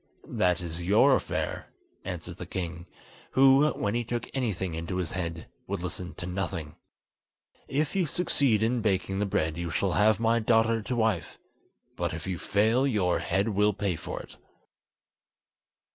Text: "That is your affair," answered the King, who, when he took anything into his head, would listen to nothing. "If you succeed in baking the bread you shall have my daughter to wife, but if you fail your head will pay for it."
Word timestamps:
"That 0.27 0.61
is 0.61 0.81
your 0.81 1.13
affair," 1.15 1.67
answered 2.03 2.37
the 2.37 2.47
King, 2.47 2.87
who, 3.33 3.69
when 3.69 3.93
he 3.93 4.03
took 4.03 4.27
anything 4.33 4.73
into 4.73 4.95
his 4.95 5.11
head, 5.11 5.45
would 5.67 5.83
listen 5.83 6.15
to 6.15 6.25
nothing. 6.25 6.75
"If 7.67 7.95
you 7.95 8.07
succeed 8.07 8.63
in 8.63 8.81
baking 8.81 9.19
the 9.19 9.27
bread 9.27 9.57
you 9.59 9.69
shall 9.69 9.91
have 9.91 10.19
my 10.19 10.39
daughter 10.39 10.81
to 10.81 10.95
wife, 10.95 11.37
but 11.95 12.15
if 12.15 12.25
you 12.25 12.39
fail 12.39 12.87
your 12.87 13.19
head 13.19 13.49
will 13.49 13.73
pay 13.73 13.95
for 13.95 14.19
it." 14.21 14.37